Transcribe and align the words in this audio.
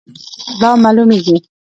دا 0.61 0.71
معلومیږي 0.83 1.37